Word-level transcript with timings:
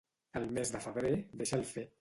El 0.39 0.47
mes 0.59 0.73
de 0.77 0.81
febrer, 0.87 1.13
deixa'l 1.43 1.69
fer. 1.77 1.89